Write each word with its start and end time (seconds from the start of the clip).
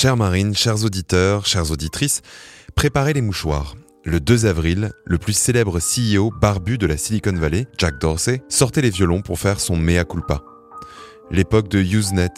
Chère 0.00 0.16
Marine, 0.16 0.54
chers 0.54 0.84
auditeurs, 0.84 1.44
chères 1.44 1.72
auditrices, 1.72 2.22
préparez 2.76 3.14
les 3.14 3.20
mouchoirs. 3.20 3.74
Le 4.04 4.20
2 4.20 4.46
avril, 4.46 4.92
le 5.04 5.18
plus 5.18 5.32
célèbre 5.32 5.80
CEO 5.80 6.30
barbu 6.30 6.78
de 6.78 6.86
la 6.86 6.96
Silicon 6.96 7.32
Valley, 7.32 7.66
Jack 7.78 7.98
Dorsey, 7.98 8.40
sortait 8.48 8.80
les 8.80 8.90
violons 8.90 9.22
pour 9.22 9.40
faire 9.40 9.58
son 9.58 9.76
mea 9.76 10.04
culpa. 10.04 10.44
L'époque 11.32 11.66
de 11.66 11.80
Usenet, 11.80 12.30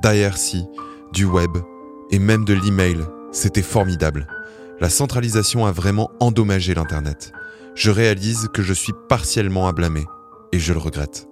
d'IRC, 0.00 0.58
du 1.12 1.24
web 1.24 1.50
et 2.12 2.20
même 2.20 2.44
de 2.44 2.54
l'email, 2.54 2.98
c'était 3.32 3.62
formidable. 3.62 4.28
La 4.78 4.88
centralisation 4.88 5.66
a 5.66 5.72
vraiment 5.72 6.12
endommagé 6.20 6.72
l'Internet. 6.72 7.32
Je 7.74 7.90
réalise 7.90 8.46
que 8.54 8.62
je 8.62 8.74
suis 8.74 8.94
partiellement 9.08 9.66
à 9.66 9.72
blâmer 9.72 10.06
et 10.52 10.60
je 10.60 10.72
le 10.72 10.78
regrette. 10.78 11.27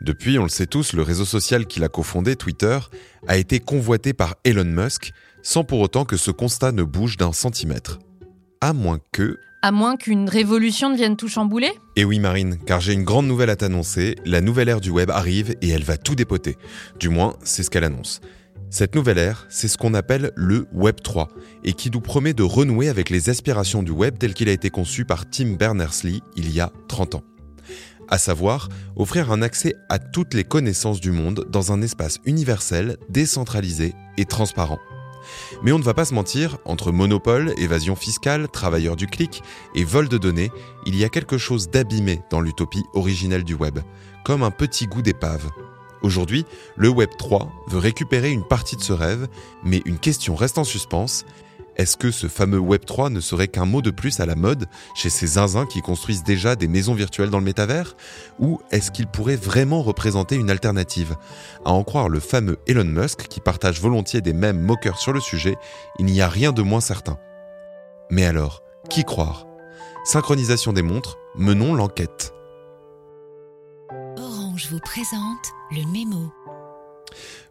Depuis, 0.00 0.38
on 0.38 0.44
le 0.44 0.48
sait 0.48 0.66
tous, 0.66 0.94
le 0.94 1.02
réseau 1.02 1.26
social 1.26 1.66
qu'il 1.66 1.84
a 1.84 1.88
cofondé, 1.88 2.34
Twitter, 2.34 2.78
a 3.28 3.36
été 3.36 3.60
convoité 3.60 4.14
par 4.14 4.36
Elon 4.44 4.64
Musk, 4.64 5.12
sans 5.42 5.62
pour 5.62 5.80
autant 5.80 6.06
que 6.06 6.16
ce 6.16 6.30
constat 6.30 6.72
ne 6.72 6.82
bouge 6.82 7.18
d'un 7.18 7.32
centimètre. 7.32 7.98
À 8.62 8.72
moins 8.72 8.98
que... 9.12 9.38
À 9.62 9.72
moins 9.72 9.96
qu'une 9.96 10.26
révolution 10.26 10.88
ne 10.88 10.96
vienne 10.96 11.18
tout 11.18 11.28
chambouler? 11.28 11.70
Et 11.96 12.06
oui 12.06 12.18
Marine, 12.18 12.56
car 12.64 12.80
j'ai 12.80 12.94
une 12.94 13.04
grande 13.04 13.26
nouvelle 13.26 13.50
à 13.50 13.56
t'annoncer, 13.56 14.14
la 14.24 14.40
nouvelle 14.40 14.70
ère 14.70 14.80
du 14.80 14.88
web 14.88 15.10
arrive 15.10 15.54
et 15.60 15.68
elle 15.68 15.84
va 15.84 15.98
tout 15.98 16.14
dépoter. 16.14 16.56
Du 16.98 17.10
moins, 17.10 17.36
c'est 17.44 17.62
ce 17.62 17.68
qu'elle 17.68 17.84
annonce. 17.84 18.22
Cette 18.70 18.94
nouvelle 18.94 19.18
ère, 19.18 19.46
c'est 19.50 19.68
ce 19.68 19.76
qu'on 19.76 19.92
appelle 19.92 20.30
le 20.34 20.66
Web 20.72 21.00
3, 21.02 21.28
et 21.64 21.74
qui 21.74 21.90
nous 21.90 22.00
promet 22.00 22.32
de 22.32 22.44
renouer 22.44 22.88
avec 22.88 23.10
les 23.10 23.28
aspirations 23.28 23.82
du 23.82 23.90
web 23.90 24.16
tel 24.18 24.32
qu'il 24.32 24.48
a 24.48 24.52
été 24.52 24.70
conçu 24.70 25.04
par 25.04 25.28
Tim 25.28 25.56
Berners-Lee 25.56 26.22
il 26.36 26.54
y 26.54 26.60
a 26.60 26.72
30 26.88 27.16
ans 27.16 27.22
à 28.08 28.18
savoir 28.18 28.68
offrir 28.96 29.30
un 29.32 29.42
accès 29.42 29.76
à 29.88 29.98
toutes 29.98 30.34
les 30.34 30.44
connaissances 30.44 31.00
du 31.00 31.12
monde 31.12 31.46
dans 31.48 31.72
un 31.72 31.82
espace 31.82 32.18
universel, 32.24 32.96
décentralisé 33.08 33.94
et 34.16 34.24
transparent. 34.24 34.78
Mais 35.62 35.72
on 35.72 35.78
ne 35.78 35.84
va 35.84 35.94
pas 35.94 36.04
se 36.04 36.14
mentir, 36.14 36.58
entre 36.64 36.92
monopole, 36.92 37.54
évasion 37.58 37.94
fiscale, 37.94 38.48
travailleurs 38.48 38.96
du 38.96 39.06
clic 39.06 39.42
et 39.74 39.84
vol 39.84 40.08
de 40.08 40.18
données, 40.18 40.50
il 40.86 40.96
y 40.96 41.04
a 41.04 41.08
quelque 41.08 41.38
chose 41.38 41.68
d'abîmé 41.70 42.20
dans 42.30 42.40
l'utopie 42.40 42.84
originelle 42.94 43.44
du 43.44 43.54
web, 43.54 43.78
comme 44.24 44.42
un 44.42 44.50
petit 44.50 44.86
goût 44.86 45.02
d'épave. 45.02 45.48
Aujourd'hui, 46.02 46.46
le 46.76 46.88
Web 46.88 47.10
3 47.18 47.52
veut 47.68 47.78
récupérer 47.78 48.30
une 48.30 48.46
partie 48.46 48.76
de 48.76 48.82
ce 48.82 48.94
rêve, 48.94 49.28
mais 49.62 49.82
une 49.84 49.98
question 49.98 50.34
reste 50.34 50.56
en 50.56 50.64
suspens, 50.64 51.24
est-ce 51.80 51.96
que 51.96 52.10
ce 52.10 52.26
fameux 52.26 52.58
Web3 52.58 53.10
ne 53.10 53.20
serait 53.20 53.48
qu'un 53.48 53.64
mot 53.64 53.80
de 53.80 53.90
plus 53.90 54.20
à 54.20 54.26
la 54.26 54.34
mode 54.34 54.66
chez 54.94 55.08
ces 55.08 55.26
zinzins 55.26 55.64
qui 55.64 55.80
construisent 55.80 56.22
déjà 56.22 56.54
des 56.54 56.68
maisons 56.68 56.92
virtuelles 56.92 57.30
dans 57.30 57.38
le 57.38 57.44
métavers? 57.44 57.96
Ou 58.38 58.60
est-ce 58.70 58.90
qu'il 58.90 59.06
pourrait 59.06 59.36
vraiment 59.36 59.80
représenter 59.80 60.36
une 60.36 60.50
alternative? 60.50 61.16
À 61.64 61.70
en 61.70 61.82
croire 61.82 62.10
le 62.10 62.20
fameux 62.20 62.58
Elon 62.66 62.84
Musk 62.84 63.28
qui 63.28 63.40
partage 63.40 63.80
volontiers 63.80 64.20
des 64.20 64.34
mêmes 64.34 64.60
moqueurs 64.60 64.98
sur 64.98 65.14
le 65.14 65.20
sujet, 65.20 65.56
il 65.98 66.04
n'y 66.04 66.20
a 66.20 66.28
rien 66.28 66.52
de 66.52 66.60
moins 66.60 66.82
certain. 66.82 67.18
Mais 68.10 68.26
alors, 68.26 68.62
qui 68.90 69.02
croire? 69.04 69.46
Synchronisation 70.04 70.74
des 70.74 70.82
montres, 70.82 71.16
menons 71.34 71.74
l'enquête. 71.74 72.34
Orange 74.18 74.68
vous 74.70 74.80
présente 74.80 75.46
le 75.70 75.90
mémo. 75.90 76.30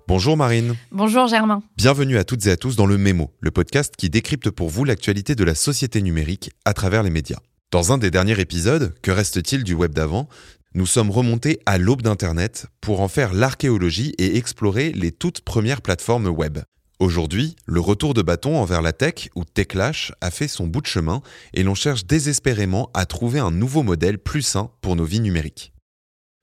Bonjour 0.09 0.35
Marine. 0.35 0.73
Bonjour 0.91 1.27
Germain. 1.27 1.61
Bienvenue 1.77 2.17
à 2.17 2.23
toutes 2.23 2.47
et 2.47 2.49
à 2.49 2.57
tous 2.57 2.75
dans 2.75 2.87
le 2.87 2.97
Mémo, 2.97 3.31
le 3.41 3.51
podcast 3.51 3.93
qui 3.95 4.09
décrypte 4.09 4.49
pour 4.49 4.67
vous 4.67 4.83
l'actualité 4.83 5.35
de 5.35 5.43
la 5.43 5.53
société 5.53 6.01
numérique 6.01 6.49
à 6.65 6.73
travers 6.73 7.03
les 7.03 7.11
médias. 7.11 7.37
Dans 7.69 7.93
un 7.93 7.99
des 7.99 8.09
derniers 8.09 8.39
épisodes, 8.39 8.95
Que 9.03 9.11
reste-t-il 9.11 9.63
du 9.63 9.75
web 9.75 9.93
d'avant 9.93 10.27
Nous 10.73 10.87
sommes 10.87 11.11
remontés 11.11 11.59
à 11.67 11.77
l'aube 11.77 12.01
d'Internet 12.01 12.65
pour 12.81 13.01
en 13.01 13.07
faire 13.07 13.35
l'archéologie 13.35 14.15
et 14.17 14.35
explorer 14.35 14.93
les 14.93 15.11
toutes 15.11 15.41
premières 15.41 15.83
plateformes 15.83 16.25
web. 16.25 16.57
Aujourd'hui, 16.97 17.55
le 17.67 17.79
retour 17.79 18.15
de 18.15 18.23
bâton 18.23 18.57
envers 18.57 18.81
la 18.81 18.93
tech 18.93 19.29
ou 19.35 19.43
Techlash 19.43 20.11
a 20.21 20.31
fait 20.31 20.47
son 20.47 20.65
bout 20.65 20.81
de 20.81 20.87
chemin 20.87 21.21
et 21.53 21.61
l'on 21.61 21.75
cherche 21.75 22.07
désespérément 22.07 22.89
à 22.95 23.05
trouver 23.05 23.37
un 23.37 23.51
nouveau 23.51 23.83
modèle 23.83 24.17
plus 24.17 24.41
sain 24.41 24.71
pour 24.81 24.95
nos 24.95 25.05
vies 25.05 25.19
numériques. 25.19 25.71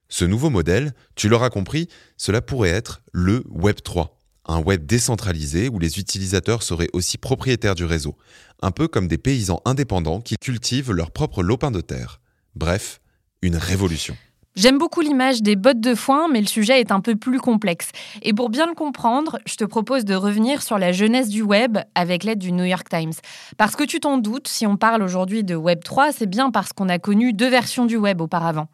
Ce 0.09 0.25
nouveau 0.25 0.49
modèle, 0.49 0.93
tu 1.15 1.27
l'auras 1.27 1.49
compris, 1.49 1.87
cela 2.15 2.41
pourrait 2.41 2.69
être 2.69 3.01
le 3.11 3.43
Web 3.49 3.77
3, 3.83 4.17
un 4.45 4.59
web 4.59 4.85
décentralisé 4.85 5.69
où 5.69 5.79
les 5.79 5.99
utilisateurs 5.99 6.63
seraient 6.63 6.89
aussi 6.93 7.17
propriétaires 7.17 7.75
du 7.75 7.83
réseau, 7.83 8.15
un 8.61 8.71
peu 8.71 8.87
comme 8.87 9.07
des 9.07 9.17
paysans 9.17 9.61
indépendants 9.65 10.21
qui 10.21 10.37
cultivent 10.37 10.93
leur 10.93 11.11
propre 11.11 11.43
lopin 11.43 11.71
de 11.71 11.81
terre. 11.81 12.21
Bref, 12.55 13.01
une 13.41 13.57
révolution. 13.57 14.15
J'aime 14.57 14.79
beaucoup 14.79 15.01
l'image 15.01 15.43
des 15.43 15.55
bottes 15.55 15.81
de 15.81 15.93
foin, 15.93 16.29
mais 16.29 16.41
le 16.41 16.47
sujet 16.47 16.79
est 16.79 16.91
un 16.91 16.99
peu 16.99 17.15
plus 17.15 17.39
complexe. 17.39 17.91
Et 18.23 18.33
pour 18.33 18.49
bien 18.49 18.65
le 18.65 18.73
comprendre, 18.73 19.37
je 19.45 19.53
te 19.53 19.63
propose 19.63 20.03
de 20.03 20.15
revenir 20.15 20.63
sur 20.63 20.79
la 20.79 20.91
jeunesse 20.91 21.29
du 21.29 21.43
web 21.43 21.77
avec 21.93 22.23
l'aide 22.23 22.39
du 22.39 22.51
New 22.51 22.63
York 22.63 22.89
Times. 22.89 23.13
Parce 23.57 23.75
que 23.75 23.83
tu 23.83 23.99
t'en 23.99 24.17
doutes, 24.17 24.47
si 24.47 24.65
on 24.65 24.75
parle 24.75 25.03
aujourd'hui 25.03 25.43
de 25.43 25.53
Web 25.53 25.83
3, 25.83 26.11
c'est 26.11 26.25
bien 26.25 26.49
parce 26.49 26.73
qu'on 26.73 26.89
a 26.89 26.97
connu 26.97 27.33
deux 27.33 27.49
versions 27.49 27.85
du 27.85 27.97
web 27.97 28.19
auparavant. 28.19 28.67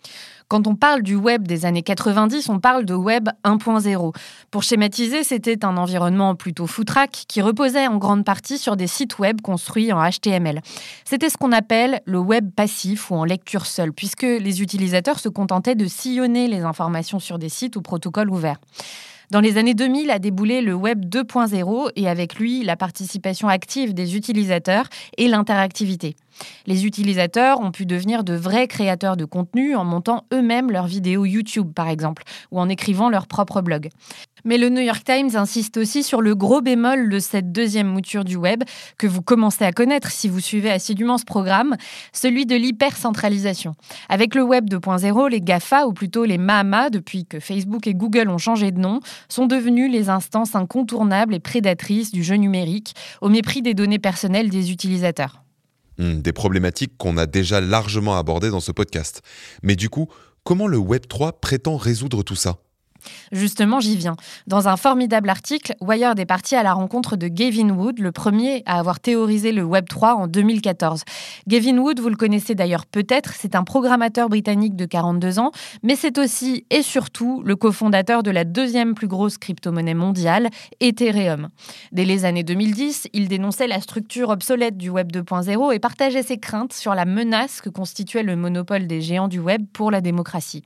Quand 0.48 0.68
on 0.68 0.76
parle 0.76 1.02
du 1.02 1.16
web 1.16 1.48
des 1.48 1.66
années 1.66 1.82
90, 1.82 2.50
on 2.50 2.60
parle 2.60 2.86
de 2.86 2.94
web 2.94 3.30
1.0. 3.44 4.16
Pour 4.52 4.64
schématiser, 4.64 5.24
c'était 5.24 5.66
un 5.66 5.78
environnement 5.78 6.36
plutôt 6.36 6.68
foutraque 6.68 7.26
qui 7.28 7.42
reposait 7.42 7.88
en 7.88 7.98
grande 7.98 8.26
partie 8.26 8.58
sur 8.58 8.76
des 8.76 8.88
sites 8.88 9.20
web 9.20 9.42
construits 9.42 9.92
en 9.92 10.02
HTML. 10.08 10.62
C'était 11.06 11.30
ce 11.30 11.38
qu'on 11.38 11.52
appelle 11.52 12.02
le 12.06 12.20
web 12.20 12.52
passif 12.52 13.12
ou 13.12 13.16
en 13.16 13.26
lecture 13.26 13.66
seule, 13.66 13.94
puisque 13.94 14.24
les 14.24 14.62
utilisateurs 14.62 15.20
se 15.20 15.30
contentaient 15.30 15.76
de 15.76 15.86
sillonner 15.88 16.48
les 16.48 16.62
informations 16.62 17.20
sur 17.20 17.40
des 17.40 17.50
sites 17.50 17.76
ou 17.76 17.82
protocoles 17.82 18.30
ouverts. 18.30 18.60
Dans 19.34 19.40
les 19.40 19.58
années 19.58 19.74
2000 19.74 20.12
a 20.12 20.20
déboulé 20.20 20.62
le 20.62 20.76
Web 20.76 21.06
2.0 21.06 21.90
et 21.96 22.08
avec 22.08 22.36
lui 22.36 22.64
la 22.64 22.76
participation 22.76 23.48
active 23.48 23.96
des 23.96 24.16
utilisateurs 24.16 24.86
et 25.18 25.28
l'interactivité. 25.28 26.16
Les 26.66 26.86
utilisateurs 26.86 27.60
ont 27.60 27.72
pu 27.72 27.86
devenir 27.86 28.24
de 28.24 28.34
vrais 28.34 28.68
créateurs 28.68 29.18
de 29.18 29.26
contenu 29.26 29.76
en 29.76 29.86
montant 29.86 30.26
eux-mêmes 30.34 30.72
leurs 30.72 30.88
vidéos 30.88 31.26
YouTube 31.26 31.74
par 31.74 31.90
exemple 31.90 32.24
ou 32.52 32.60
en 32.60 32.70
écrivant 32.70 33.10
leur 33.10 33.28
propre 33.28 33.62
blog. 33.62 33.90
Mais 34.46 34.58
le 34.58 34.70
New 34.70 34.82
York 34.82 35.04
Times 35.06 35.36
insiste 35.36 35.78
aussi 35.78 36.04
sur 36.04 36.22
le 36.22 36.36
gros 36.36 36.62
bémol 36.62 37.10
de 37.10 37.20
cette 37.20 37.54
deuxième 37.54 37.88
mouture 37.88 38.26
du 38.26 38.36
web 38.36 38.64
que 38.98 39.08
vous 39.08 39.22
commencez 39.22 39.64
à 39.64 39.72
connaître 39.72 40.12
si 40.12 40.28
vous 40.28 40.42
suivez 40.42 40.70
assidûment 40.70 41.18
ce 41.18 41.24
programme, 41.24 41.78
celui 42.12 42.46
de 42.46 42.56
l'hypercentralisation. 42.56 43.74
Avec 44.10 44.36
le 44.36 44.44
web 44.44 44.70
2.0, 44.70 45.30
les 45.30 45.40
GAFA, 45.40 45.88
ou 45.88 45.94
plutôt 45.94 46.26
les 46.26 46.38
MAMA, 46.38 46.90
depuis 46.90 47.26
que 47.26 47.40
Facebook 47.40 47.88
et 47.88 47.94
Google 47.94 48.30
ont 48.30 48.38
changé 48.38 48.72
de 48.72 48.80
nom, 48.80 49.00
sont 49.30 49.46
devenus 49.46 49.90
les 49.90 50.10
instances 50.10 50.56
incontournables 50.56 51.34
et 51.36 51.40
prédatrices 51.40 52.12
du 52.12 52.24
jeu 52.24 52.36
numérique, 52.36 52.96
au 53.22 53.30
mépris 53.30 53.62
des 53.62 53.74
données 53.74 54.00
personnelles 54.00 54.50
des 54.50 54.72
utilisateurs. 54.72 55.43
Hmm, 55.98 56.22
des 56.22 56.34
problématiques 56.34 56.98
qu'on 56.98 57.18
a 57.18 57.26
déjà 57.26 57.62
largement 57.62 58.18
abordées 58.18 58.50
dans 58.50 58.60
ce 58.60 58.72
podcast. 58.72 59.22
Mais 59.62 59.76
du 59.76 59.90
coup, 59.90 60.08
comment 60.44 60.68
le 60.68 60.78
Web 60.78 61.08
3 61.08 61.40
prétend 61.40 61.78
résoudre 61.78 62.24
tout 62.24 62.36
ça? 62.36 62.58
Justement, 63.32 63.80
j'y 63.80 63.96
viens. 63.96 64.16
Dans 64.48 64.68
un 64.68 64.78
formidable 64.78 65.30
article, 65.30 65.76
Wired 65.82 66.20
est 66.20 66.26
parti 66.26 66.56
à 66.56 66.64
la 66.64 66.74
rencontre 66.74 67.16
de 67.16 67.28
Gavin 67.28 67.70
Wood, 67.70 68.00
le 68.00 68.12
premier 68.12 68.64
à 68.66 68.80
avoir 68.80 69.00
théorisé 69.00 69.52
le 69.52 69.64
Web 69.64 69.86
3 69.90 70.16
en 70.16 70.28
2014. 70.28 71.04
Gavin 71.48 71.78
Wood, 71.78 72.00
vous 72.00 72.10
le 72.10 72.16
connaissez 72.16 72.56
d'ailleurs 72.56 72.86
peut-être, 72.86 73.34
c'est 73.34 73.56
un 73.56 73.64
programmateur 73.64 74.30
britannique 74.30 74.76
de 74.76 74.86
42 74.86 75.40
ans, 75.40 75.52
mais 75.82 75.96
c'est 75.96 76.18
aussi 76.18 76.66
et 76.70 76.82
surtout 76.82 77.42
le 77.46 77.56
cofondateur 77.56 78.24
de 78.24 78.32
la 78.32 78.44
deuxième 78.44 78.94
plus 78.94 79.08
grosse 79.08 79.38
crypto-monnaie 79.38 79.94
mondiale, 79.94 80.50
Ethereum. 80.80 81.50
Dès 81.92 82.06
les 82.06 82.26
années 82.26 82.44
2010, 82.44 83.10
il 83.14 83.28
dénonçait 83.28 83.68
la 83.68 83.82
structure 83.82 84.30
obsolète 84.30 84.78
du 84.78 84.90
Web 84.90 85.12
2.0 85.12 85.74
et 85.74 85.80
partageait 85.80 86.24
ses 86.24 86.38
craintes 86.38 86.74
sur 86.74 86.96
la 86.96 87.06
menace 87.06 87.62
que 87.62 87.70
constituait 87.70 88.24
le 88.24 88.36
monopole 88.36 88.88
des 88.88 89.02
géants 89.02 89.28
du 89.28 89.40
Web 89.40 89.66
pour 89.74 89.92
la 89.92 90.02
démocratie. 90.02 90.64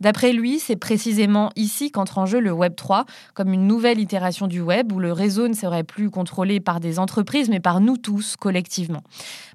D'après 0.00 0.32
lui, 0.32 0.58
c'est 0.58 0.76
précisément 0.76 1.50
ici 1.56 1.69
ici 1.70 1.92
qu'entre 1.92 2.18
en 2.18 2.26
jeu 2.26 2.40
le 2.40 2.50
Web 2.50 2.74
3 2.74 3.04
comme 3.34 3.52
une 3.52 3.68
nouvelle 3.68 4.00
itération 4.00 4.48
du 4.48 4.60
web 4.60 4.90
où 4.92 4.98
le 4.98 5.12
réseau 5.12 5.46
ne 5.46 5.54
serait 5.54 5.84
plus 5.84 6.10
contrôlé 6.10 6.58
par 6.58 6.80
des 6.80 6.98
entreprises 6.98 7.48
mais 7.48 7.60
par 7.60 7.80
nous 7.80 7.96
tous 7.96 8.34
collectivement. 8.34 9.02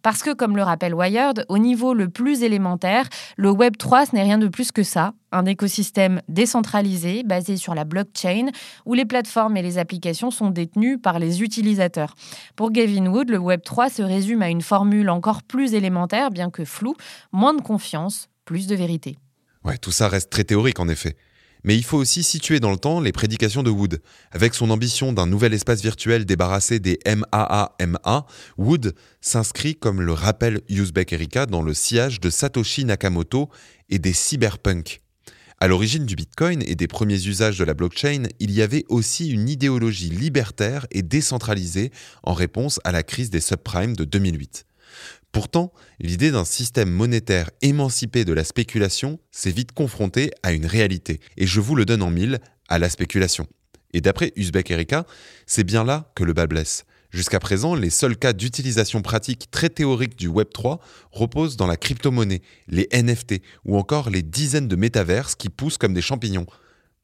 Parce 0.02 0.24
que, 0.24 0.34
comme 0.34 0.56
le 0.56 0.64
rappelle 0.64 0.94
Wired, 0.94 1.46
au 1.50 1.58
niveau 1.58 1.94
le 1.94 2.08
plus 2.08 2.44
élémentaire, 2.44 3.10
le 3.36 3.52
Web 3.52 3.76
3 3.76 4.06
ce 4.06 4.16
n'est 4.16 4.24
rien 4.24 4.38
de 4.38 4.48
plus 4.48 4.72
que 4.72 4.84
ça, 4.84 5.14
un 5.34 5.46
écosystème 5.46 6.22
décentralisé 6.30 7.24
basé 7.24 7.58
sur 7.58 7.76
la 7.76 7.84
blockchain 7.84 8.48
où 8.86 8.94
les 8.94 9.06
plateformes 9.06 9.58
et 9.58 9.62
les 9.62 9.78
applications 9.78 10.32
sont 10.32 10.52
détenues 10.52 10.98
par 10.98 11.20
les 11.20 11.44
utilisateurs. 11.44 12.16
Pour 12.56 12.72
Gavin 12.72 13.08
Wood, 13.08 13.30
le 13.30 13.40
Web 13.40 13.62
3 13.62 13.90
se 13.90 14.02
résume 14.02 14.42
à 14.42 14.50
une 14.50 14.62
formule 14.62 15.10
encore 15.10 15.44
plus 15.44 15.74
élémentaire, 15.74 16.32
bien 16.32 16.50
que 16.50 16.64
floue, 16.64 16.96
moins 17.34 17.54
de 17.54 17.62
confiance, 17.62 18.30
plus 18.46 18.68
de 18.68 18.76
vérité. 18.76 19.18
Ouais, 19.66 19.78
tout 19.78 19.92
ça 19.92 20.08
reste 20.08 20.30
très 20.30 20.44
théorique 20.44 20.80
en 20.80 20.88
effet. 20.88 21.18
Mais 21.66 21.76
il 21.76 21.84
faut 21.84 21.98
aussi 21.98 22.22
situer 22.22 22.60
dans 22.60 22.70
le 22.70 22.78
temps 22.78 23.02
les 23.02 23.12
prédications 23.12 23.64
de 23.64 23.72
Wood. 23.72 24.00
Avec 24.32 24.54
son 24.54 24.70
ambition 24.70 25.14
d'un 25.14 25.26
nouvel 25.26 25.52
espace 25.52 25.82
virtuel 25.82 26.24
débarrassé 26.24 26.80
des 26.80 27.00
MAA-MA, 27.08 28.28
Wood 28.60 28.94
s'inscrit 29.20 29.76
comme 29.76 30.00
le 30.00 30.14
rappelle 30.14 30.62
Uzbek 30.70 31.12
Erika 31.12 31.48
dans 31.48 31.64
le 31.64 31.74
sillage 31.74 32.20
de 32.22 32.30
Satoshi 32.30 32.86
Nakamoto 32.86 33.50
et 33.90 33.98
des 33.98 34.14
cyberpunks. 34.14 35.02
À 35.60 35.68
l'origine 35.68 36.06
du 36.06 36.16
Bitcoin 36.16 36.62
et 36.68 36.76
des 36.76 36.88
premiers 36.88 37.26
usages 37.26 37.58
de 37.58 37.64
la 37.64 37.74
blockchain, 37.74 38.26
il 38.40 38.52
y 38.52 38.62
avait 38.62 38.86
aussi 38.88 39.32
une 39.32 39.50
idéologie 39.50 40.12
libertaire 40.12 40.86
et 40.92 41.02
décentralisée 41.02 41.92
en 42.22 42.34
réponse 42.34 42.80
à 42.84 42.92
la 42.92 43.02
crise 43.02 43.32
des 43.32 43.42
subprimes 43.42 43.96
de 43.96 44.04
2008. 44.04 44.68
Pourtant, 45.36 45.74
l'idée 46.00 46.32
d'un 46.32 46.46
système 46.46 46.90
monétaire 46.90 47.52
émancipé 47.62 48.24
de 48.24 48.32
la 48.32 48.46
spéculation 48.46 49.20
s'est 49.32 49.52
vite 49.52 49.74
confrontée 49.74 50.32
à 50.44 50.54
une 50.54 50.66
réalité, 50.66 51.20
et 51.36 51.46
je 51.46 51.60
vous 51.60 51.76
le 51.76 51.84
donne 51.84 52.04
en 52.04 52.10
mille, 52.10 52.40
à 52.70 52.80
la 52.80 52.88
spéculation. 52.88 53.46
Et 53.92 54.00
d'après 54.00 54.32
Uzbek 54.38 54.72
Erika, 54.72 55.06
c'est 55.46 55.66
bien 55.66 55.84
là 55.84 56.10
que 56.16 56.24
le 56.24 56.32
bas 56.32 56.48
blesse. 56.48 56.86
Jusqu'à 57.10 57.42
présent, 57.42 57.76
les 57.76 57.90
seuls 57.90 58.16
cas 58.16 58.32
d'utilisation 58.32 59.02
pratique 59.02 59.52
très 59.52 59.68
théorique 59.68 60.16
du 60.16 60.30
Web3 60.30 60.80
reposent 61.12 61.58
dans 61.58 61.68
la 61.68 61.76
crypto-monnaie, 61.76 62.42
les 62.70 62.88
NFT 62.94 63.42
ou 63.66 63.78
encore 63.78 64.10
les 64.10 64.22
dizaines 64.22 64.70
de 64.70 64.78
métaverses 64.78 65.36
qui 65.36 65.50
poussent 65.50 65.78
comme 65.78 65.94
des 65.94 66.02
champignons. 66.02 66.48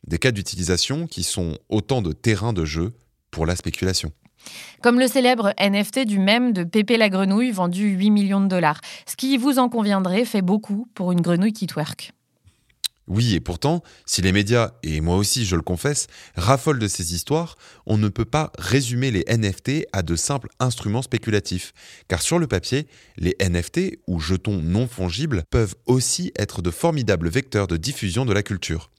Des 0.07 0.19
cas 0.19 0.31
d'utilisation 0.31 1.05
qui 1.05 1.23
sont 1.23 1.57
autant 1.67 2.01
de 2.01 2.13
terrains 2.13 2.53
de 2.53 2.63
jeu 2.63 2.93
pour 3.29 3.45
la 3.45 3.57
spéculation. 3.57 4.13
Comme 4.81 4.99
le 4.99 5.07
célèbre 5.07 5.53
NFT 5.59 6.05
du 6.05 6.19
même 6.19 6.53
de 6.53 6.63
Pépé 6.63 6.97
la 6.97 7.09
grenouille 7.09 7.51
vendu 7.51 7.89
8 7.89 8.09
millions 8.09 8.41
de 8.41 8.47
dollars. 8.47 8.81
Ce 9.05 9.15
qui, 9.15 9.37
vous 9.37 9.59
en 9.59 9.69
conviendrez, 9.69 10.25
fait 10.25 10.41
beaucoup 10.41 10.87
pour 10.95 11.11
une 11.11 11.21
grenouille 11.21 11.53
qui 11.53 11.67
twerk. 11.67 12.13
Oui, 13.07 13.35
et 13.35 13.39
pourtant, 13.39 13.83
si 14.05 14.21
les 14.21 14.31
médias, 14.31 14.71
et 14.83 15.01
moi 15.01 15.17
aussi 15.17 15.43
je 15.43 15.55
le 15.55 15.61
confesse, 15.61 16.07
raffolent 16.35 16.79
de 16.79 16.87
ces 16.87 17.13
histoires, 17.13 17.57
on 17.85 17.97
ne 17.97 18.07
peut 18.07 18.25
pas 18.25 18.53
résumer 18.57 19.11
les 19.11 19.25
NFT 19.27 19.85
à 19.91 20.01
de 20.01 20.15
simples 20.15 20.47
instruments 20.59 21.01
spéculatifs. 21.01 21.73
Car 22.07 22.21
sur 22.21 22.39
le 22.39 22.47
papier, 22.47 22.87
les 23.17 23.35
NFT, 23.41 23.99
ou 24.07 24.19
jetons 24.19 24.61
non 24.61 24.87
fongibles, 24.87 25.43
peuvent 25.49 25.75
aussi 25.87 26.31
être 26.37 26.61
de 26.61 26.71
formidables 26.71 27.27
vecteurs 27.27 27.67
de 27.67 27.75
diffusion 27.75 28.23
de 28.23 28.33
la 28.33 28.43
culture. 28.43 28.89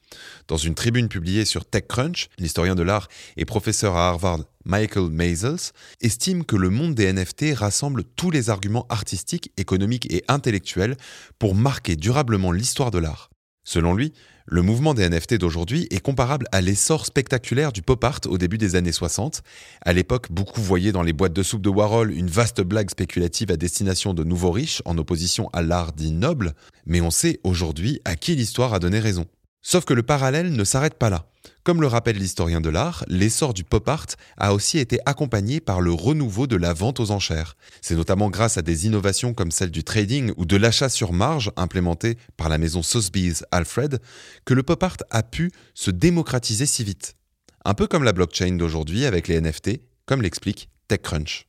Dans 0.47 0.57
une 0.57 0.75
tribune 0.75 1.07
publiée 1.07 1.45
sur 1.45 1.65
TechCrunch, 1.65 2.29
l'historien 2.37 2.75
de 2.75 2.83
l'art 2.83 3.07
et 3.37 3.45
professeur 3.45 3.95
à 3.95 4.09
Harvard 4.09 4.39
Michael 4.65 5.09
Mazels 5.09 5.71
estime 6.01 6.45
que 6.45 6.55
le 6.55 6.69
monde 6.69 6.95
des 6.95 7.11
NFT 7.11 7.55
rassemble 7.55 8.03
tous 8.03 8.31
les 8.31 8.49
arguments 8.49 8.85
artistiques, 8.89 9.51
économiques 9.57 10.11
et 10.11 10.23
intellectuels 10.27 10.95
pour 11.39 11.55
marquer 11.55 11.95
durablement 11.95 12.51
l'histoire 12.51 12.91
de 12.91 12.99
l'art. 12.99 13.29
Selon 13.65 13.93
lui, 13.93 14.13
le 14.45 14.61
mouvement 14.61 14.93
des 14.93 15.07
NFT 15.07 15.35
d'aujourd'hui 15.35 15.87
est 15.89 16.01
comparable 16.01 16.47
à 16.51 16.59
l'essor 16.59 17.05
spectaculaire 17.05 17.71
du 17.71 17.81
pop 17.81 18.03
art 18.03 18.19
au 18.27 18.37
début 18.37 18.57
des 18.57 18.75
années 18.75 18.91
60. 18.91 19.41
À 19.81 19.93
l'époque, 19.93 20.27
beaucoup 20.31 20.61
voyaient 20.61 20.91
dans 20.91 21.01
les 21.01 21.13
boîtes 21.13 21.31
de 21.33 21.43
soupe 21.43 21.61
de 21.61 21.69
Warhol 21.69 22.11
une 22.11 22.27
vaste 22.27 22.61
blague 22.61 22.89
spéculative 22.89 23.51
à 23.51 23.57
destination 23.57 24.13
de 24.13 24.25
nouveaux 24.25 24.51
riches 24.51 24.81
en 24.83 24.97
opposition 24.97 25.49
à 25.53 25.61
l'art 25.61 25.93
dit 25.93 26.11
noble, 26.11 26.53
mais 26.85 26.99
on 26.99 27.09
sait 27.09 27.39
aujourd'hui 27.43 28.01
à 28.03 28.17
qui 28.17 28.35
l'histoire 28.35 28.73
a 28.73 28.79
donné 28.79 28.99
raison. 28.99 29.25
Sauf 29.65 29.85
que 29.85 29.93
le 29.93 30.03
parallèle 30.03 30.51
ne 30.51 30.63
s'arrête 30.65 30.95
pas 30.95 31.09
là. 31.09 31.25
Comme 31.63 31.79
le 31.79 31.87
rappelle 31.87 32.17
l'historien 32.17 32.59
de 32.59 32.69
l'art, 32.69 33.05
l'essor 33.07 33.53
du 33.53 33.63
pop 33.63 33.87
art 33.87 34.07
a 34.37 34.53
aussi 34.53 34.77
été 34.77 34.99
accompagné 35.05 35.61
par 35.61 35.79
le 35.79 35.93
renouveau 35.93 36.47
de 36.47 36.57
la 36.57 36.73
vente 36.73 36.99
aux 36.99 37.11
enchères. 37.11 37.55
C'est 37.81 37.95
notamment 37.95 38.29
grâce 38.29 38.57
à 38.57 38.61
des 38.61 38.85
innovations 38.85 39.33
comme 39.33 39.51
celle 39.51 39.71
du 39.71 39.85
trading 39.85 40.33
ou 40.35 40.45
de 40.45 40.57
l'achat 40.57 40.89
sur 40.89 41.13
marge 41.13 41.51
implémenté 41.55 42.17
par 42.35 42.49
la 42.49 42.57
maison 42.57 42.83
Sotheby's 42.83 43.45
Alfred 43.51 44.01
que 44.43 44.53
le 44.53 44.63
pop 44.63 44.83
art 44.83 44.97
a 45.09 45.23
pu 45.23 45.51
se 45.73 45.91
démocratiser 45.91 46.65
si 46.65 46.83
vite. 46.83 47.15
Un 47.63 47.73
peu 47.73 47.87
comme 47.87 48.03
la 48.03 48.11
blockchain 48.11 48.57
d'aujourd'hui 48.57 49.05
avec 49.05 49.29
les 49.29 49.39
NFT, 49.39 49.79
comme 50.05 50.21
l'explique 50.21 50.69
TechCrunch. 50.89 51.47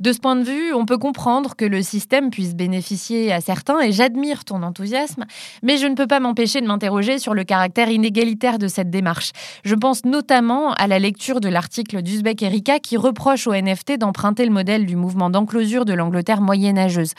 De 0.00 0.14
ce 0.14 0.18
point 0.18 0.34
de 0.34 0.44
vue, 0.44 0.72
on 0.72 0.86
peut 0.86 0.96
comprendre 0.96 1.56
que 1.56 1.66
le 1.66 1.82
système 1.82 2.30
puisse 2.30 2.54
bénéficier 2.54 3.32
à 3.32 3.42
certains 3.42 3.80
et 3.80 3.92
j'admire 3.92 4.46
ton 4.46 4.62
enthousiasme, 4.62 5.26
mais 5.62 5.76
je 5.76 5.86
ne 5.86 5.94
peux 5.94 6.06
pas 6.06 6.20
m'empêcher 6.20 6.62
de 6.62 6.66
m'interroger 6.66 7.18
sur 7.18 7.34
le 7.34 7.44
caractère 7.44 7.90
inégalitaire 7.90 8.58
de 8.58 8.66
cette 8.66 8.88
démarche. 8.88 9.32
Je 9.62 9.74
pense 9.74 10.06
notamment 10.06 10.72
à 10.72 10.86
la 10.86 10.98
lecture 10.98 11.38
de 11.40 11.50
l'article 11.50 12.00
d'Uzbek 12.00 12.42
Erika 12.42 12.78
qui 12.78 12.96
reproche 12.96 13.46
aux 13.46 13.52
NFT 13.52 13.98
d'emprunter 13.98 14.46
le 14.46 14.52
modèle 14.52 14.86
du 14.86 14.96
mouvement 14.96 15.28
d'enclosure 15.28 15.84
de 15.84 15.92
l'Angleterre 15.92 16.40
moyenâgeuse. 16.40 17.12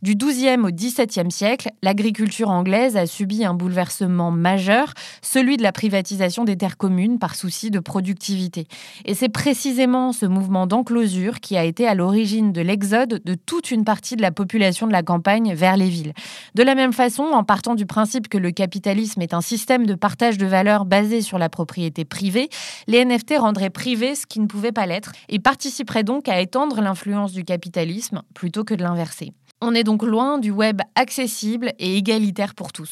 Du 0.00 0.14
XIIe 0.14 0.62
au 0.62 0.70
XVIIe 0.70 1.30
siècle, 1.30 1.68
l'agriculture 1.82 2.48
anglaise 2.48 2.96
a 2.96 3.06
subi 3.06 3.44
un 3.44 3.52
bouleversement 3.52 4.30
majeur, 4.30 4.94
celui 5.20 5.58
de 5.58 5.62
la 5.62 5.72
privatisation 5.72 6.44
des 6.44 6.56
terres 6.56 6.78
communes 6.78 7.18
par 7.18 7.34
souci 7.34 7.70
de 7.70 7.78
productivité. 7.78 8.68
Et 9.04 9.12
c'est 9.12 9.28
précisément 9.28 10.12
ce 10.12 10.24
mouvement 10.24 10.66
d'enclosure 10.66 11.38
qui 11.40 11.58
a 11.58 11.64
été 11.64 11.86
à 11.86 11.94
l'origine 11.94 12.21
de 12.24 12.60
l'exode 12.60 13.20
de 13.24 13.34
toute 13.34 13.70
une 13.72 13.84
partie 13.84 14.14
de 14.14 14.22
la 14.22 14.30
population 14.30 14.86
de 14.86 14.92
la 14.92 15.02
campagne 15.02 15.54
vers 15.54 15.76
les 15.76 15.88
villes. 15.88 16.12
De 16.54 16.62
la 16.62 16.76
même 16.76 16.92
façon, 16.92 17.24
en 17.24 17.42
partant 17.42 17.74
du 17.74 17.84
principe 17.84 18.28
que 18.28 18.38
le 18.38 18.52
capitalisme 18.52 19.20
est 19.22 19.34
un 19.34 19.40
système 19.40 19.86
de 19.86 19.94
partage 19.94 20.38
de 20.38 20.46
valeurs 20.46 20.84
basé 20.84 21.20
sur 21.20 21.38
la 21.38 21.48
propriété 21.48 22.04
privée, 22.04 22.48
les 22.86 23.04
NFT 23.04 23.34
rendraient 23.38 23.70
privé 23.70 24.14
ce 24.14 24.26
qui 24.26 24.38
ne 24.38 24.46
pouvait 24.46 24.72
pas 24.72 24.86
l'être 24.86 25.12
et 25.28 25.40
participeraient 25.40 26.04
donc 26.04 26.28
à 26.28 26.40
étendre 26.40 26.80
l'influence 26.80 27.32
du 27.32 27.44
capitalisme 27.44 28.22
plutôt 28.34 28.62
que 28.62 28.74
de 28.74 28.84
l'inverser. 28.84 29.32
On 29.60 29.74
est 29.74 29.84
donc 29.84 30.04
loin 30.04 30.38
du 30.38 30.52
web 30.52 30.80
accessible 30.94 31.72
et 31.80 31.96
égalitaire 31.96 32.54
pour 32.54 32.72
tous. 32.72 32.90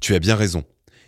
Tu 0.00 0.14
as 0.14 0.20
bien 0.20 0.36
raison. 0.36 0.62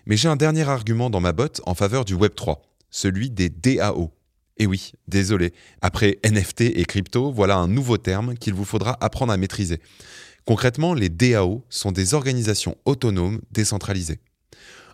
Mais 0.07 0.17
j'ai 0.17 0.29
un 0.29 0.37
dernier 0.37 0.69
argument 0.69 1.11
dans 1.11 1.21
ma 1.21 1.33
botte 1.33 1.61
en 1.65 1.75
faveur 1.75 2.05
du 2.05 2.15
Web 2.15 2.35
3, 2.35 2.61
celui 2.91 3.31
des 3.31 3.51
DAO. 3.51 4.11
Et 4.59 4.67
oui, 4.67 4.93
désolé, 5.09 5.53
après 5.81 6.19
NFT 6.25 6.63
et 6.63 6.85
crypto, 6.85 7.33
voilà 7.33 7.57
un 7.57 7.69
nouveau 7.69 7.97
terme 7.97 8.35
qu'il 8.35 8.55
vous 8.55 8.65
faudra 8.65 8.97
apprendre 9.01 9.33
à 9.33 9.37
maîtriser. 9.37 9.81
Concrètement, 10.45 10.95
les 10.95 11.09
DAO 11.09 11.65
sont 11.69 11.93
des 11.93 12.15
organisations 12.15 12.77
autonomes 12.85 13.41
décentralisées. 13.51 14.21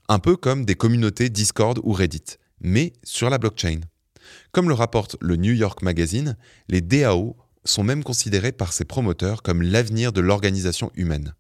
Un 0.09 0.19
peu 0.19 0.37
comme 0.37 0.65
des 0.65 0.75
communautés 0.75 1.29
Discord 1.29 1.81
ou 1.83 1.93
Reddit, 1.93 2.37
mais 2.61 2.93
sur 3.03 3.31
la 3.31 3.39
blockchain. 3.39 3.81
Comme 4.53 4.69
le 4.69 4.75
rapporte 4.75 5.17
le 5.21 5.37
New 5.37 5.53
York 5.53 5.83
Magazine, 5.83 6.37
les 6.69 6.81
DAO 6.81 7.37
sont 7.65 7.83
même 7.83 8.05
considérées 8.05 8.53
par 8.53 8.73
ses 8.73 8.85
promoteurs 8.85 9.43
comme 9.43 9.63
l'avenir 9.63 10.13
de 10.13 10.21
l'organisation 10.21 10.91
humaine. 10.95 11.35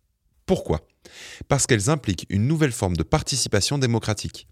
Pourquoi? 0.46 0.86
Parce 1.48 1.66
qu'elles 1.66 1.90
impliquent 1.90 2.26
une 2.28 2.46
nouvelle 2.46 2.72
forme 2.72 2.96
de 2.96 3.02
participation 3.02 3.78
démocratique. 3.78 4.48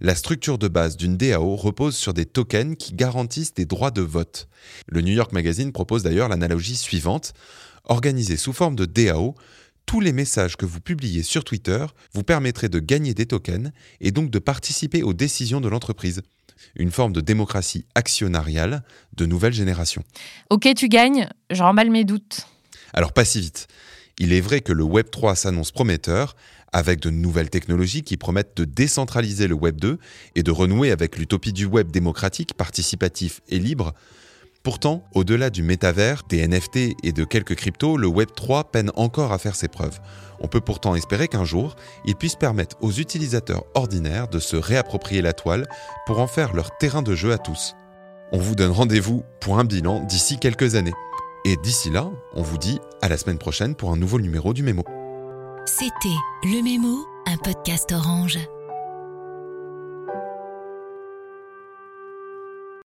La 0.00 0.14
structure 0.14 0.58
de 0.58 0.68
base 0.68 0.96
d'une 0.96 1.16
DAO 1.16 1.56
repose 1.56 1.96
sur 1.96 2.14
des 2.14 2.26
tokens 2.26 2.76
qui 2.76 2.94
garantissent 2.94 3.54
des 3.54 3.66
droits 3.66 3.90
de 3.90 4.02
vote. 4.02 4.48
Le 4.86 5.00
New 5.00 5.12
York 5.12 5.32
Magazine 5.32 5.72
propose 5.72 6.02
d'ailleurs 6.02 6.28
l'analogie 6.28 6.76
suivante. 6.76 7.32
Organisé 7.84 8.36
sous 8.36 8.52
forme 8.52 8.76
de 8.76 8.84
DAO, 8.84 9.34
tous 9.86 10.00
les 10.00 10.12
messages 10.12 10.56
que 10.56 10.66
vous 10.66 10.80
publiez 10.80 11.22
sur 11.22 11.44
Twitter 11.44 11.86
vous 12.12 12.22
permettraient 12.22 12.68
de 12.68 12.78
gagner 12.78 13.14
des 13.14 13.26
tokens 13.26 13.72
et 14.00 14.10
donc 14.10 14.30
de 14.30 14.38
participer 14.38 15.02
aux 15.02 15.14
décisions 15.14 15.60
de 15.60 15.68
l'entreprise. 15.68 16.20
Une 16.76 16.90
forme 16.90 17.12
de 17.12 17.20
démocratie 17.20 17.86
actionnariale 17.94 18.82
de 19.16 19.26
nouvelle 19.26 19.52
génération. 19.52 20.02
Ok, 20.50 20.68
tu 20.76 20.88
gagnes, 20.88 21.28
je 21.50 21.62
remballe 21.62 21.90
mes 21.90 22.04
doutes. 22.04 22.46
Alors 22.92 23.12
pas 23.12 23.24
si 23.24 23.40
vite. 23.40 23.68
Il 24.18 24.32
est 24.32 24.40
vrai 24.40 24.60
que 24.60 24.72
le 24.72 24.82
Web 24.82 25.10
3 25.10 25.36
s'annonce 25.36 25.70
prometteur, 25.70 26.34
avec 26.72 27.00
de 27.00 27.10
nouvelles 27.10 27.50
technologies 27.50 28.02
qui 28.02 28.16
promettent 28.16 28.56
de 28.56 28.64
décentraliser 28.64 29.48
le 29.48 29.54
Web 29.54 29.80
2 29.80 29.98
et 30.34 30.42
de 30.42 30.50
renouer 30.50 30.90
avec 30.90 31.16
l'utopie 31.16 31.52
du 31.52 31.64
web 31.64 31.90
démocratique, 31.90 32.54
participatif 32.54 33.40
et 33.48 33.58
libre. 33.58 33.94
Pourtant, 34.62 35.04
au-delà 35.14 35.50
du 35.50 35.62
métavers, 35.62 36.24
des 36.28 36.46
NFT 36.46 36.94
et 37.02 37.12
de 37.12 37.24
quelques 37.24 37.54
cryptos, 37.54 37.96
le 37.96 38.06
Web 38.06 38.28
3 38.34 38.70
peine 38.70 38.90
encore 38.96 39.32
à 39.32 39.38
faire 39.38 39.54
ses 39.54 39.68
preuves. 39.68 39.98
On 40.40 40.48
peut 40.48 40.60
pourtant 40.60 40.94
espérer 40.94 41.28
qu'un 41.28 41.44
jour, 41.44 41.76
il 42.04 42.16
puisse 42.16 42.34
permettre 42.34 42.76
aux 42.80 42.92
utilisateurs 42.92 43.64
ordinaires 43.74 44.28
de 44.28 44.38
se 44.38 44.56
réapproprier 44.56 45.22
la 45.22 45.32
toile 45.32 45.66
pour 46.06 46.18
en 46.18 46.26
faire 46.26 46.54
leur 46.54 46.76
terrain 46.76 47.02
de 47.02 47.14
jeu 47.14 47.32
à 47.32 47.38
tous. 47.38 47.74
On 48.30 48.38
vous 48.38 48.54
donne 48.54 48.72
rendez-vous 48.72 49.22
pour 49.40 49.58
un 49.58 49.64
bilan 49.64 50.04
d'ici 50.04 50.38
quelques 50.38 50.74
années. 50.74 50.94
Et 51.44 51.56
d'ici 51.56 51.88
là, 51.88 52.10
on 52.34 52.42
vous 52.42 52.58
dit 52.58 52.78
à 53.00 53.08
la 53.08 53.16
semaine 53.16 53.38
prochaine 53.38 53.74
pour 53.74 53.90
un 53.90 53.96
nouveau 53.96 54.20
numéro 54.20 54.52
du 54.52 54.62
Mémo. 54.62 54.84
C'était 55.68 56.16
Le 56.44 56.62
Mémo, 56.62 57.06
un 57.26 57.36
podcast 57.36 57.92
orange. 57.92 58.38